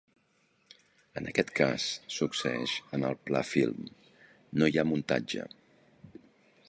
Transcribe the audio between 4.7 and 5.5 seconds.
hi ha muntatge.